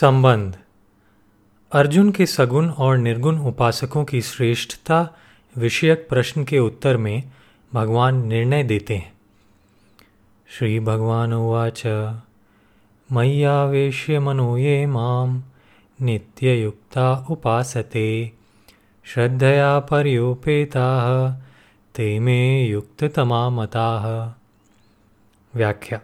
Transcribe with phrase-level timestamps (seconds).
[0.00, 0.58] संबंध।
[1.72, 5.16] अर्जुन के सगुण और निर्गुण उपासकों की श्रेष्ठता
[5.58, 7.22] विषयक प्रश्न के उत्तर में
[7.74, 9.12] भगवान निर्णय देते हैं।
[10.48, 11.82] श्री भगवान उवाच
[13.12, 15.42] मय्यावेश्य मनो ये माम
[16.00, 18.32] नित्ययुक्ता उपासते,
[19.04, 20.86] श्रद्धया पर्योपेता,
[21.94, 24.38] ते मे युक्ततमा मता
[25.54, 26.00] व्याख्या।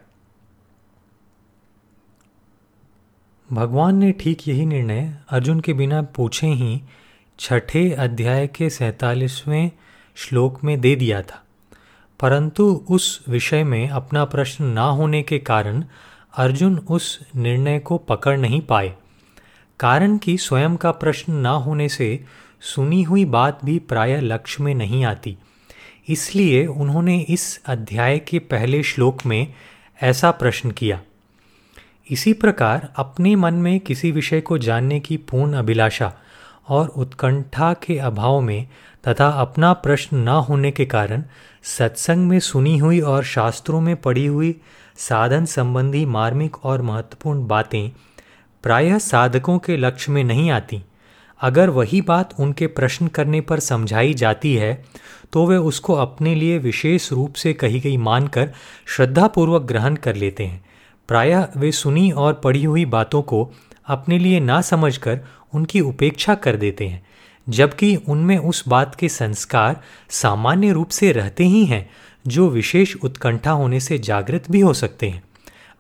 [3.53, 6.83] भगवान ने ठीक यही निर्णय अर्जुन के बिना पूछे ही
[7.38, 9.70] छठे अध्याय के सैतालीसवें
[10.15, 11.45] श्लोक में दे दिया था।
[12.21, 15.84] परंतु उस विषय में अपना प्रश्न ना होने के कारण
[16.37, 18.95] अर्जुन उस निर्णय को पकड़ नहीं पाए।
[19.80, 22.24] कारण कि स्वयं का प्रश्न ना होने से
[22.60, 25.38] सुनी हुई बात भी प्राय लक्ष्य में नहीं आती।
[26.09, 29.55] इसलिए उन्होंने इस अध्याय के पहले श्लोक में
[30.02, 31.02] ऐसा प्रश्न किया।
[32.10, 36.12] इसी प्रकार अपने मन में किसी विषय को जानने की पूर्ण अभिलाषा
[36.68, 38.66] और उत्कंठा के अभाव में
[39.09, 41.23] तथा अपना प्रश्न न होने के कारण
[41.62, 44.54] सत्संग में सुनी हुई और शास्त्रों में पढ़ी हुई
[44.98, 47.90] साधन संबंधी मार्मिक और महत्वपूर्ण बातें
[48.63, 50.82] प्रायः साधकों के लक्ष्य में नहीं आती।
[51.40, 54.73] अगर वही बात उनके प्रश्न करने पर समझाई जाती है
[55.32, 58.51] तो वे उसको अपने लिए विशेष रूप से कही गई मानकर
[58.87, 60.65] श्रद्धापूर्वक ग्रहण कर लेते हैं।
[61.11, 63.53] प्रायः वे सुनी और पढ़ी हुई बातों को
[63.87, 65.21] अपने लिए ना समझकर
[65.55, 67.06] उनकी उपेक्षा कर देते हैं,
[67.49, 69.81] जबकि उनमें उस बात के संस्कार
[70.11, 71.91] सामान्य रूप से रहते ही हैं,
[72.27, 75.22] जो विशेष उत्कंठा होने से जागृत भी हो सकते हैं।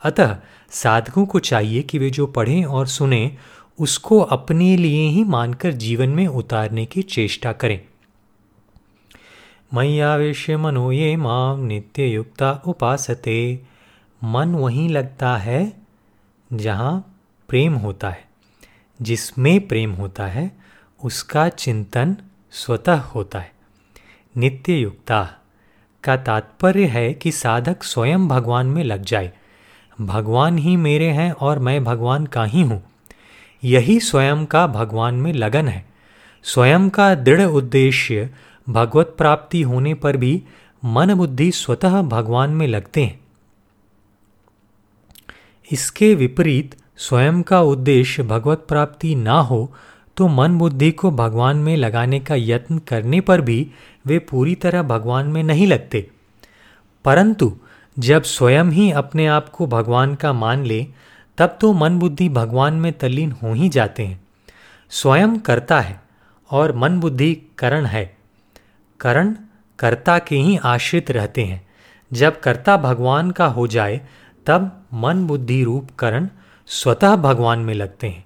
[0.02, 0.36] अतः
[0.70, 3.36] साधकों को चाहिए कि वे जो पढ़ें और सुने,
[3.78, 7.80] उसको अपने लिए ही मानकर जीवन में उतारने की चेष्टा करें।
[9.74, 13.69] मैयावेश्य मनो ये माम नित्य युक्ता उपासते।
[14.24, 15.72] मन वहीं लगता है
[16.52, 18.24] जहाँ प्रेम होता है।
[19.02, 20.50] जिसमें प्रेम होता है,
[21.04, 22.16] उसका चिंतन
[22.50, 23.52] स्वतः होता है।
[24.36, 25.36] नित्य युक्ता
[26.04, 29.32] का तात्पर्य है कि साधक स्वयं भगवान में लग जाए।
[30.00, 32.82] भगवान ही मेरे हैं और मैं भगवान का ही हूँ।
[33.64, 35.86] यही स्वयं का भगवान में लगन है।
[36.42, 38.30] स्वयं का दृढ़ उद्देश्य
[38.68, 40.42] भगवत प्राप्ति होने पर भी
[40.84, 43.19] मन बुद्धि स्वतः भगवान में लगते हैं।
[45.70, 49.72] इसके विपरीत स्वयं का उद्देश्य भगवत प्राप्ति ना हो
[50.16, 53.70] तो मन बुद्धि को भगवान में लगाने का यत्न करने पर भी
[54.06, 56.10] वे पूरी तरह भगवान में नहीं लगते।
[57.04, 57.56] परंतु
[57.98, 60.86] जब स्वयं ही अपने आप को भगवान का मान ले,
[61.38, 64.28] तब तो मन बुद्धि भगवान में तल्लीन हो ही जाते हैं।
[64.90, 66.00] स्वयं करता है
[66.50, 68.16] और मन बुद्धि करण है।
[69.00, 69.36] करण
[69.78, 71.66] कर्ता के ही आश्रित रहते हैं।
[72.12, 74.00] जब कर्ता भगवान का हो जाए
[74.46, 76.28] तब मन बुद्धि रूप करण
[76.66, 78.24] स्वतः भगवान में लगते हैं।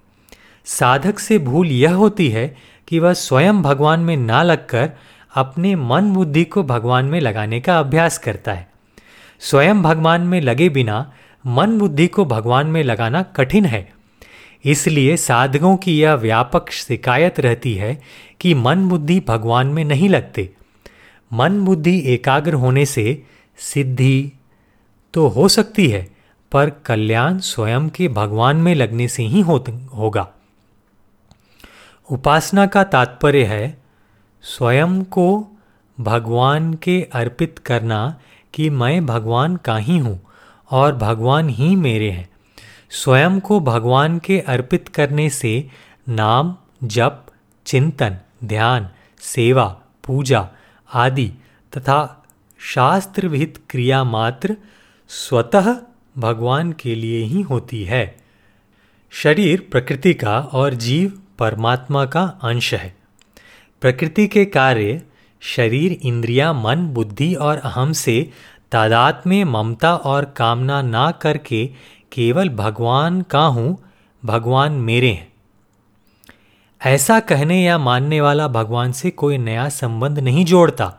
[0.64, 2.56] साधक से भूल यह होती है
[2.88, 4.91] कि वह स्वयं भगवान में ना लगकर
[5.34, 8.70] अपने मन बुद्धि को भगवान में लगाने का अभ्यास करता है।
[9.41, 11.12] स्वयं भगवान में लगे बिना
[11.47, 13.92] मन बुद्धि को भगवान में लगाना कठिन है।
[14.64, 18.02] इसलिए साधकों की यह व्यापक शिकायत रहती है
[18.41, 20.54] कि मन बुद्धि भगवान में नहीं लगते।
[21.32, 23.22] मन बुद्धि एकाग्र होने से
[23.58, 24.32] सिद्धि
[25.14, 26.16] तो हो सकती है
[26.52, 29.64] पर कल्याण स्वयं के भगवान में लगने से ही हो,
[29.97, 30.28] होगा।
[32.10, 33.82] उपासना का तात्पर्य है
[34.42, 35.26] स्वयं को
[36.00, 38.20] भगवान के अर्पित करना
[38.54, 40.20] कि मैं भगवान का ही हूँ
[40.70, 42.28] और भगवान ही मेरे हैं।
[42.91, 45.69] स्वयं को भगवान के अर्पित करने से
[46.08, 47.26] नाम जप
[47.66, 48.88] चिंतन ध्यान
[49.20, 49.64] सेवा
[50.04, 50.48] पूजा
[50.94, 51.32] आदि
[51.76, 52.26] तथा
[52.58, 54.56] शास्त्रविहित क्रिया मात्र
[55.09, 55.76] स्वतः
[56.19, 58.16] भगवान के लिए ही होती है।
[59.10, 62.97] शरीर प्रकृति का और जीव परमात्मा का अंश है।
[63.81, 65.03] प्रकृति के कार्य
[65.41, 68.31] शरीर, इंद्रिया, मन, बुद्धि और अहम से
[68.72, 71.66] तादात में ममता और कामना ना करके
[72.12, 73.78] केवल भगवान का हूँ,
[74.25, 75.32] भगवान मेरे हैं।
[76.87, 80.99] ऐसा कहने या मानने वाला भगवान से कोई नया संबंध नहीं जोड़ता।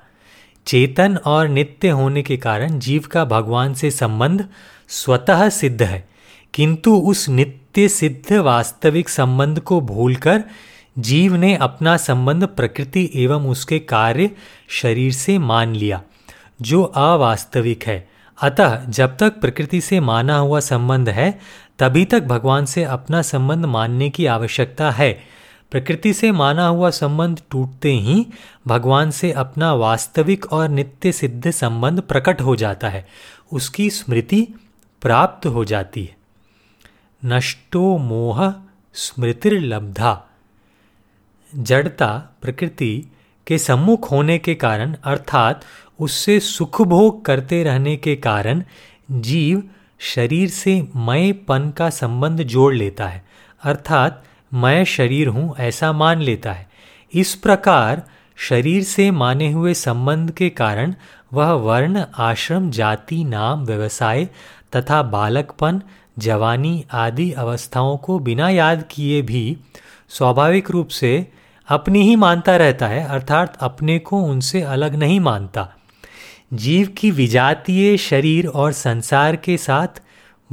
[0.65, 4.47] चेतन और नित्य होने के कारण जीव का भगवान से संबंध
[4.88, 6.09] स्वतः सिद्ध है।
[6.53, 10.44] किंतु उस नित्य सिद्ध वास्तविक संबंध को भूलकर
[11.00, 14.31] जीव ने अपना संबंध प्रकृति एवं उसके कार्य
[14.69, 16.01] शरीर से मान लिया,
[16.62, 18.09] जो अवास्तविक है।
[18.41, 21.39] अतः जब तक प्रकृति से माना हुआ संबंध है,
[21.79, 25.34] तभी तक भगवान से अपना संबंध मानने की आवश्यकता है।
[25.71, 28.27] प्रकृति से माना हुआ संबंध टूटते ही
[28.67, 33.07] भगवान से अपना वास्तविक और नित्य सिद्ध संबंध प्रकट हो जाता है।
[33.53, 34.47] उसकी स्मृति
[35.01, 36.17] प्राप्त हो जाती है।
[37.25, 38.53] नष्टो मोह
[38.94, 40.25] स्मृतिर्लब्धा।
[41.56, 43.06] जड़ता प्रकृति
[43.47, 45.65] के सम्मुख होने के कारण, अर्थात
[46.00, 48.63] उससे सुख भोग करते रहने के कारण,
[49.12, 49.69] जीव
[50.00, 53.25] शरीर से मयपन का संबंध जोड़ लेता है।
[53.63, 54.23] अर्थात
[54.53, 56.69] मैं शरीर हूँ, ऐसा मान लेता है।
[57.13, 58.03] इस प्रकार
[58.38, 60.94] शरीर से माने हुए संबंध के कारण
[61.33, 64.25] वह वर्ण, आश्रम, जाति, नाम, व्यवसाय
[64.75, 65.81] तथा बालकपन,
[66.19, 69.57] जवानी आदि अवस्थाओं को बिना याद किए भी
[70.09, 71.27] स्वाभाविक रूप से
[71.68, 75.68] अपनी ही मानता रहता है, अर्थात अपने को उनसे अलग नहीं मानता।
[76.53, 80.01] जीव की विजातीय शरीर और संसार के साथ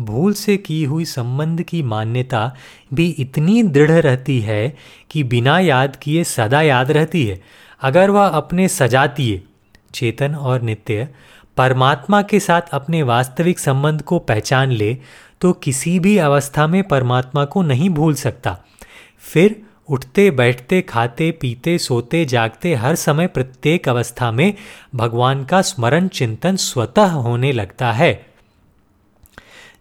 [0.01, 2.55] भूल से की हुई संबंध की मान्यता
[2.95, 4.77] भी इतनी दृढ़ रहती है
[5.11, 7.43] कि बिना याद किए सदा याद रहती है।
[7.83, 9.43] अगर वह अपने सजातीय,
[9.95, 11.09] चेतन और नित्य,
[11.57, 14.99] परमात्मा के साथ अपने वास्तविक संबंध को पहचान ले
[15.41, 18.59] तो किसी भी अवस्था में परमात्मा को नहीं भूल सकता।
[19.21, 24.55] फिर उठते, बैठते, खाते, पीते, सोते, जागते, हर समय प्रत्येक अवस्था में
[24.95, 28.32] भगवान का स्मरण चिंतन स्वतः होने लगता है।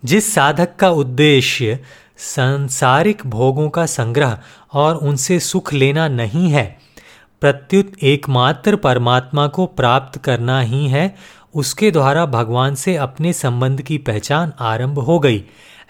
[0.06, 1.80] जिस साधक का उद्देश्य
[2.18, 4.40] सांसारिक भोगों का संग्रह
[4.74, 6.80] और उनसे सुख लेना नहीं है
[7.42, 11.16] प्रत्युत एकमात्र परमात्मा को प्राप्त करना ही है
[11.54, 15.44] उसके द्वारा भगवान से अपने संबंध की पहचान आरंभ हो गई।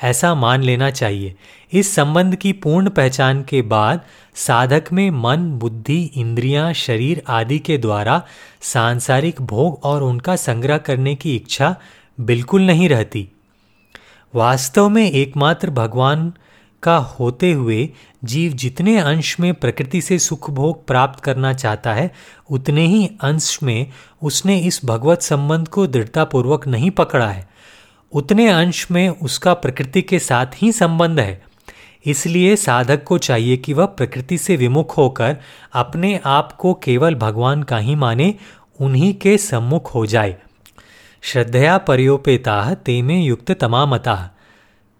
[0.04, 1.36] ऐसा मान लेना चाहिए।
[1.74, 4.02] इस संबंध की पूर्ण पहचान के बाद
[4.36, 8.26] साधक में मन बुद्धि इंद्रियाँ, शरीर आदि के द्वारा
[8.62, 11.76] सांसारिक भोग और उनका संग्रह करने की इच्छा
[12.20, 13.30] बिल्कुल नहीं रहती।
[14.36, 16.34] वास्तव में एकमात्र भगवान
[16.84, 17.90] का होते हुए
[18.24, 22.12] जीव जितने अंश में प्रकृति से सुख भोग प्राप्त करना चाहता है,
[22.50, 23.92] उतने ही अंश में
[24.22, 27.50] उसने इस भगवत संबंध को दृढ़तापूर्वक नहीं पकड़ा है।
[28.12, 31.44] उतने अंश में उसका प्रकृति के साथ ही संबंध है।
[32.06, 35.38] इसलिए साधक को चाहिए कि वह प्रकृति से विमुख होकर
[35.74, 38.36] अपने आप को केवल भगवान का ही माने,
[38.82, 40.38] उन्हीं के सम्मुख हो जाए।
[41.24, 44.32] श्रद्धया पर्योपेता ते में युक्त तमामता।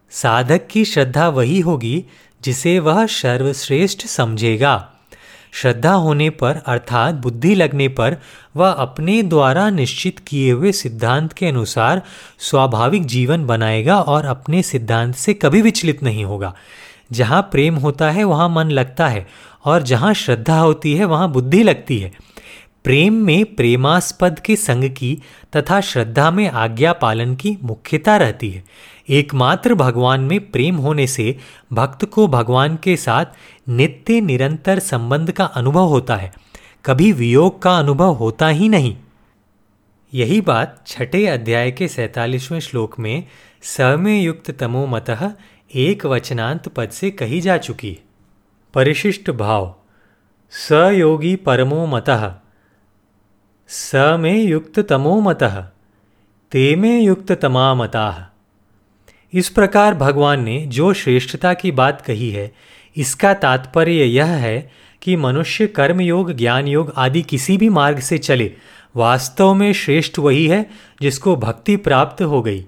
[0.10, 2.06] साधक की श्रद्धा वही होगी,
[2.44, 4.90] जिसे वह सर्वश्रेष्ठ समझेगा।
[5.52, 8.18] श्रद्धा होने पर, अर्थात बुद्धि लगने पर,
[8.56, 12.02] वह अपने द्वारा निश्चित किए हुए सिद्धांत के अनुसार
[12.40, 16.56] स्वाभाविक जीवन बनाएगा और अपने सिद्धांत से कभी विचलित नहीं होगा।
[17.12, 19.28] जहाँ प्रेम होता है, वहाँ मन लगता है,
[19.66, 22.31] और जहाँ श्रद्धा होती है, वहाँ बुद्धि लगती है।
[22.84, 25.22] प्रेम में प्रेमास्पद के संग की
[25.56, 28.64] तथा श्रद्धा में आज्ञा पालन की मुख्यता रहती है।
[29.10, 31.38] एकमात्र भगवान में प्रेम होने से
[31.74, 33.26] भक्त को भगवान के साथ
[33.70, 36.34] नित्य निरंतर संबंध का अनुभव होता है।
[36.86, 38.98] कभी वियोग का अनुभव होता ही नहीं।
[40.14, 43.24] यही बात छठे अध्याय के सैतालीसवें श्लोक में
[43.62, 45.32] समय युक्त तमो मतः
[45.76, 48.00] एक वचनांत पद से कही जा चुकी है।
[48.74, 49.76] परिशिष्ट भाव,
[50.52, 52.34] सयोगी परमो मतः
[53.72, 55.56] स में युक्त तमो मतः,
[56.52, 58.32] ते में युक्त तमा मता
[59.34, 62.52] इस प्रकार भगवान ने जो श्रेष्ठता की बात कही है,
[62.96, 64.72] इसका तात्पर्य यह है
[65.02, 68.52] कि मनुष्य कर्म योग ज्ञान योग आदि किसी भी मार्ग से चले,
[68.96, 70.66] वास्तव में श्रेष्ठ वही है
[71.02, 72.66] जिसको भक्ति प्राप्त हो गई।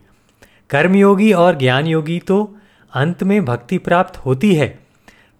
[0.70, 2.44] कर्मयोगी और ज्ञान योगी तो
[2.94, 4.80] अंत में भक्ति प्राप्त होती है,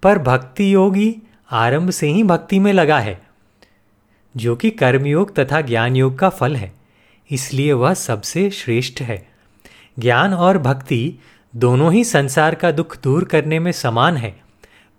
[0.04, 1.16] पर भक्ति योगी
[1.52, 3.22] आरंभ से ही भक्ति में लगा है।
[4.38, 6.72] जो कि कर्मयोग तथा ज्ञान योग का फल है,
[7.30, 9.28] इसलिए वह सबसे श्रेष्ठ है।
[10.00, 11.20] ज्ञान और भक्ति
[11.56, 14.36] दोनों ही संसार का दुख दूर करने में समान है,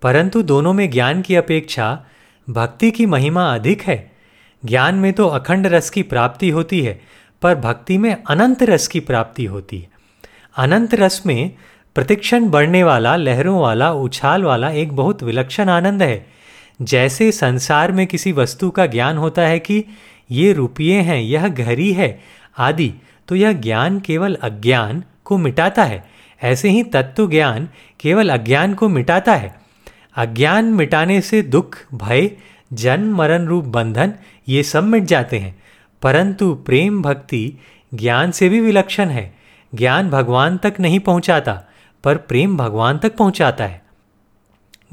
[0.03, 2.05] परंतु दोनों में ज्ञान की अपेक्षा
[2.51, 4.13] भक्ति की महिमा अधिक है।
[4.65, 7.01] ज्ञान में तो अखंड रस की प्राप्ति होती है,
[7.43, 9.89] पर भक्ति में अनंत रस की प्राप्ति होती है।
[10.57, 11.51] अनंत रस में
[11.95, 16.34] प्रतिक्षण बढ़ने वाला, लहरों वाला, उछाल वाला एक बहुत विलक्षण आनंद है।
[16.83, 19.85] जैसे संसार में किसी वस्तु का ज्ञान होता है कि
[20.31, 22.21] ये रुपये हैं, यह घड़ी है
[22.59, 22.95] आदि
[23.29, 26.05] तो यह ज्ञान केवल अज्ञान को मिटाता है।
[26.43, 27.69] ऐसे ही तत्व ज्ञान
[28.01, 29.61] केवल अज्ञान को मिटाता है।
[30.17, 32.31] अज्ञान मिटाने से दुख, भय
[32.73, 34.15] जन्म मरण रूप, बंधन,
[34.49, 35.63] ये सब मिट जाते हैं।
[36.03, 37.55] परंतु प्रेम भक्ति
[37.95, 39.35] ज्ञान से भी विलक्षण है।
[39.75, 41.63] ज्ञान भगवान तक नहीं पहुंचाता,
[42.05, 43.84] पर प्रेम भगवान तक पहुंचाता है।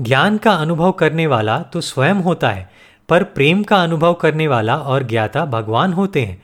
[0.02, 2.70] ज्ञान का अनुभव करने वाला तो स्वयं होता है,
[3.10, 6.42] पर प्रेम का अनुभव करने वाला और ज्ञाता भगवान होते हैं।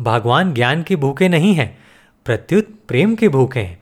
[0.00, 1.78] भगवान ज्ञान के भूखे नहीं हैं,
[2.26, 3.78] प्रत्युत प्रेम के भूखे हैं।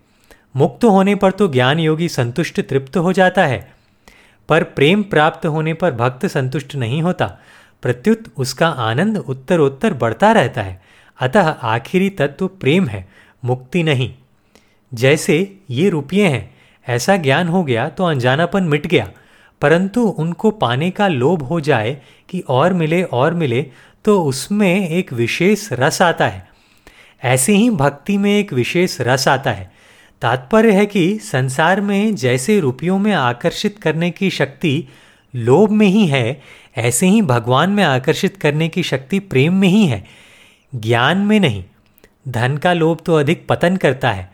[0.56, 3.68] मुक्त होने पर तो ज्ञान योगी संतुष्ट तृप्त हो जाता है,
[4.48, 7.26] पर प्रेम प्राप्त होने पर भक्त संतुष्ट नहीं होता।
[7.82, 10.80] प्रत्युत उसका आनंद उत्तरोत्तर बढ़ता रहता है,
[11.18, 13.06] अतः आखिरी तत्व प्रेम है,
[13.44, 14.12] मुक्ति नहीं।
[14.92, 19.10] जैसे ये रुपये हैं, ऐसा ज्ञान हो गया तो अनजानापन मिट गया
[19.60, 21.96] परंतु उनको पाने का लोभ हो जाए
[22.28, 23.66] कि और मिले और मिले
[24.04, 26.48] तो उसमें एक विशेष रस आता है।
[27.24, 29.72] ऐसे ही भक्ति में एक विशेष रस आता है।
[30.22, 34.84] तात्पर्य है कि संसार में जैसे रुपयों में आकर्षित करने की शक्ति
[35.34, 36.40] लोभ में ही है,
[36.76, 40.04] ऐसे ही भगवान में आकर्षित करने की शक्ति प्रेम में ही है,
[40.74, 41.64] ज्ञान में नहीं।
[42.28, 44.30] धन का लोभ तो अधिक पतन करता है,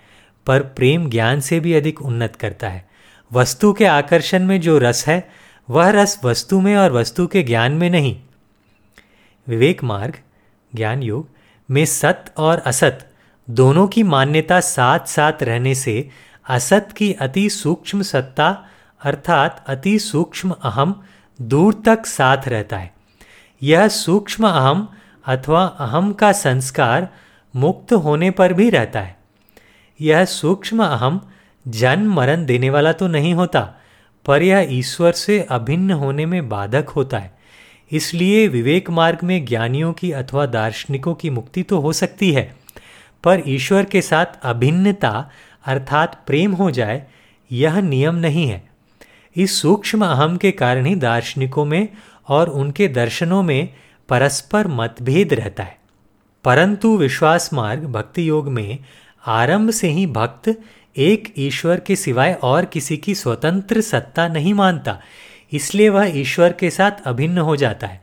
[0.46, 2.88] पर प्रेम ज्ञान से भी अधिक उन्नत करता है।
[3.34, 5.30] वस्तु के आकर्षण में जो रस है,
[5.70, 8.20] वह रस वस्तु में और वस्तु के ज्ञान में नहीं।
[9.48, 10.18] विवेक मार्ग,
[10.74, 11.28] ज्ञान योग,
[11.70, 13.10] में सत और असत,
[13.50, 16.08] दोनों की मान्यता साथ साथ रहने से
[16.48, 18.66] असत की अति सूक्ष्म सत्ता,
[19.04, 21.02] अर्थात अति सूक्ष्म अहम,
[21.42, 22.94] दूर तक साथ रहता है।
[23.62, 24.88] यह सूक्ष्म अहम
[25.26, 27.08] अथवा अहम का संस्कार
[27.56, 29.16] मुक्त होने पर भी रहता है।
[30.00, 31.30] यह सूक्ष्म अहम
[31.68, 33.60] जन्म मरण देने वाला तो नहीं होता,
[34.26, 37.32] पर यह ईश्वर से अभिन्न होने में बाधक होता है।
[37.92, 42.54] इसलिए विवेक मार्ग में ज्ञानियों की अथवा दार्शनिकों की मुक्ति तो हो सकती है,
[43.24, 45.30] पर ईश्वर के साथ अभिन्नता
[45.66, 47.06] अर्थात प्रेम हो जाए,
[47.52, 48.62] यह नियम नहीं है।
[49.36, 51.88] इस सूक्ष्म अहम के कारण ही दार्शनिकों में
[52.28, 53.68] और उनके दर्शनों में
[54.08, 55.78] परस्पर मतभेद रहता है।
[56.44, 58.78] परंतु विश्वास मार्ग भक्ति योग में
[59.26, 60.48] आरंभ से ही भक्त
[60.96, 64.98] एक ईश्वर के सिवाय और किसी की स्वतंत्र सत्ता नहीं मानता,
[65.52, 68.00] इसलिए वह ईश्वर के साथ अभिन्न हो जाता है।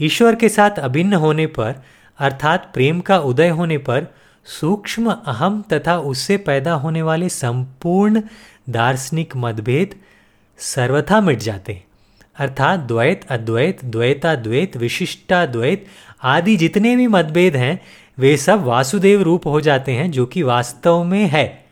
[0.00, 1.74] ईश्वर के साथ अभिन्न होने पर,
[2.18, 4.06] अर्थात प्रेम का उदय होने पर,
[4.46, 8.22] सूक्ष्म अहम तथा उससे पैदा होने वाले संपूर्ण
[8.68, 9.94] दार्शनिक मतभेद
[10.58, 11.84] सर्वथा मिट जाते हैं।
[12.36, 15.86] अर्थात द्वैत, अद्वैत, द्वैताद्वैत, विशिष्टाद्वैत
[16.22, 17.80] आदि जितने भी मतभेद हैं,
[18.18, 21.67] वे सब वासुदेव रूप हो जाते हैं जो कि वास्तव में है।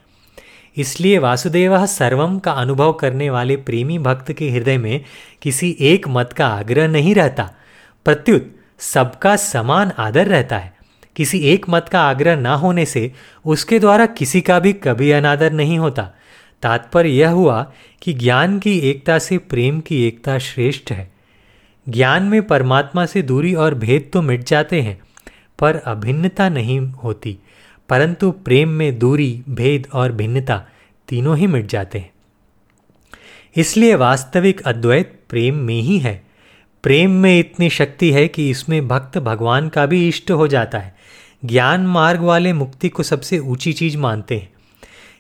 [0.77, 5.05] इसलिए वासुदेव सर्वम का अनुभव करने वाले प्रेमी भक्त के हृदय में
[5.43, 7.51] किसी एक मत का आग्रह नहीं रहता।
[8.05, 10.75] प्रत्युत, सबका समान आदर रहता है।
[11.17, 13.13] किसी एक मत का आग्रह ना होने से
[13.45, 16.11] उसके द्वारा किसी का भी कभी अनादर नहीं होता।
[16.63, 21.11] तात्पर्य यह हुआ कि ज्ञान की एकता से प्रेम की एकता श्रेष्ठ है।
[21.89, 24.99] ज्ञान में परमात्मा से दूरी और भेद तो मिट जाते हैं,
[25.59, 27.39] पर अभिन्नता नहीं होती।
[27.89, 30.67] परंतु प्रेम में दूरी, भेद और भिन्नता
[31.09, 32.11] तीनों ही मिट जाते हैं।
[33.57, 36.27] इसलिए वास्तविक अद्वैत प्रेम में ही है।
[36.83, 40.97] प्रेम में इतनी शक्ति है कि इसमें भक्त भगवान का भी इष्ट हो जाता है।
[41.45, 44.53] ज्ञान मार्ग वाले मुक्ति को सबसे ऊँची चीज़ मानते हैं।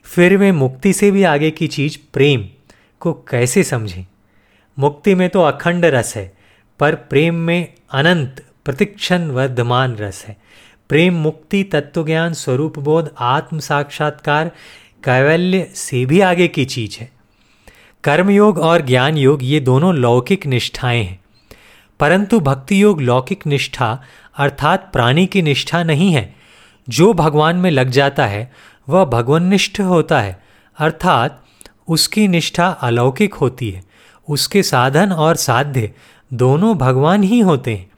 [0.04, 2.48] फिर वे मुक्ति से भी आगे की चीज़ प्रेम
[3.00, 4.06] को कैसे समझें?
[4.78, 6.36] मुक्ति में तो अखंड रस है,
[6.80, 10.36] पर प्रेम में अनंत प्रतिक्षण वर्धमान रस है।
[10.88, 14.48] प्रेम मुक्ति तत्वज्ञान स्वरूप बोध, आत्म साक्षात्कार,
[15.04, 17.12] कैवल्य से भी आगे की चीज़ है।
[18.04, 21.20] कर्मयोग और ज्ञान योग ये दोनों लौकिक निष्ठाएँ हैं।
[22.00, 24.02] परंतु भक्ति योग लौकिक निष्ठा
[24.36, 26.34] अर्थात प्राणी की निष्ठा नहीं है।
[26.88, 28.52] जो भगवान में लग जाता है,
[28.88, 30.42] वह भगवनिष्ठ होता है।
[30.78, 31.44] अर्थात
[31.88, 33.84] उसकी निष्ठा अलौकिक होती है।
[34.28, 35.92] उसके साधन और साध्य
[36.32, 37.90] दोनों भगवान ही होते हैं।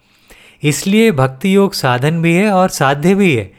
[0.63, 3.53] इसलिए भक्ति योग साधन भी है और साध्य भी है।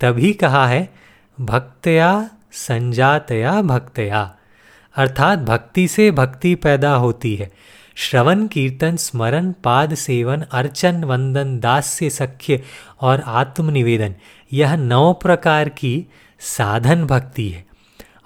[0.00, 0.94] तभी कहा है,
[1.40, 4.34] भक्तया संजातया भक्तया।
[4.96, 7.50] अर्थात भक्ति से भक्ति पैदा होती है।
[7.94, 12.62] श्रवण, कीर्तन, स्मरण, पाद सेवन, अर्चन, वंदन, दास्य, सख्य
[13.00, 14.14] और आत्मनिवेदन,
[14.52, 16.06] यह नौ प्रकार की
[16.40, 17.66] साधन भक्ति है।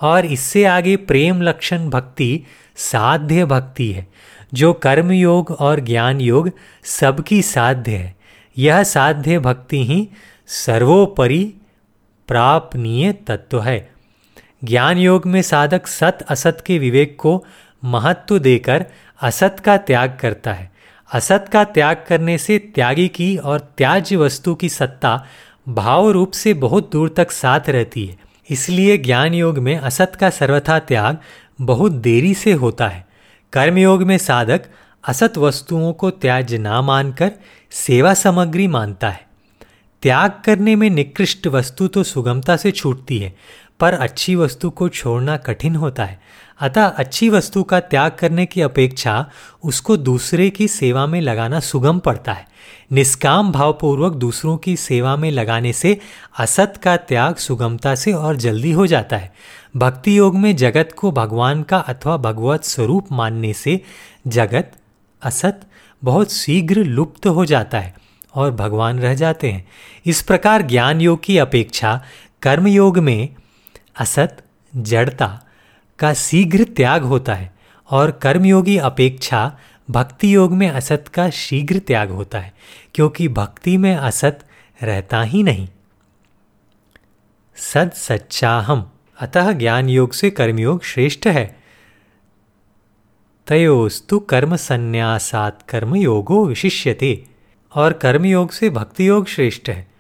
[0.01, 2.45] और इससे आगे प्रेम लक्षण भक्ति,
[2.77, 4.09] साध्य भक्ति है।
[4.55, 6.51] जो कर्म योग और ज्ञान योग
[6.85, 8.17] सबकी साध्य है।
[8.59, 10.09] यह साध्य भक्ति ही
[10.47, 11.55] सर्वोपरि
[12.29, 13.91] प्रापनीय तत्व है।
[14.65, 17.45] ज्ञान योग में साधक सत असत के विवेक को
[17.85, 18.87] महत्व देकर
[19.23, 20.73] असत का त्याग करता है।
[21.13, 25.27] असत का त्याग करने से त्यागी की और त्याज्य वस्तु की सत्ता
[25.69, 28.19] भाव रूप से बहुत दूर तक साथ रहती है।
[28.51, 31.19] इसलिए ज्ञान योग में असत का सर्वथा त्याग
[31.61, 33.10] बहुत देरी से होता है।
[33.53, 34.61] कर्मयोग में साधक
[35.05, 37.33] असत वस्तुओं को त्याज ना मानकर
[37.71, 39.29] सेवा सामग्री मानता है।
[40.03, 43.35] त्याग करने में निकृष्ट वस्तु तो सुगमता से छूटती है,
[43.81, 46.21] पर अच्छी वस्तु को छोड़ना कठिन होता है।
[46.61, 49.31] अतः अच्छी वस्तु का त्याग करने की अपेक्षा
[49.63, 52.47] उसको दूसरे की सेवा में लगाना सुगम पड़ता है।
[52.93, 56.01] निष्काम भावपूर्वक दूसरों की सेवा में लगाने से
[56.39, 59.33] असत का त्याग सुगमता से और जल्दी हो जाता है।
[59.77, 63.81] भक्ति योग में जगत को भगवान का अथवा भगवत स्वरूप मानने से
[64.27, 64.73] जगत
[65.23, 65.61] असत
[66.05, 67.95] बहुत शीघ्र लुप्त हो जाता है
[68.35, 69.69] और भगवान रह जाते हैं।
[70.07, 72.05] इस प्रकार ज्ञान योग की अपेक्षा
[72.43, 73.29] कर्म योग में
[73.99, 74.37] असत,
[74.77, 75.41] जड़ता
[76.01, 77.55] का शीघ्र त्याग होता है
[77.91, 79.59] और कर्मयोगी अपेक्षा
[79.91, 82.53] भक्ति योग में असत का शीघ्र त्याग होता है,
[82.95, 84.39] क्योंकि भक्ति में असत
[84.83, 85.69] रहता ही नहीं।
[87.57, 88.91] सद सच्चा हम
[89.21, 91.59] अतः ज्ञान योग से कर्मयोग श्रेष्ठ है।
[93.47, 97.27] तयोस्तु कर्म संन्यासात कर्म योगो विशिष्यते,
[97.77, 99.91] और कर्मयोग से भक्ति योग श्रेष्ठ है।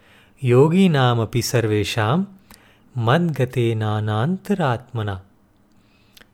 [0.44, 2.26] योगी नाम अपि सर्वेशा
[2.98, 5.20] मदगते नानांतरात्मना।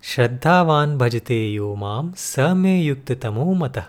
[0.02, 3.84] श्रद्धावान भजते यो माम स में युक्त तमो मतः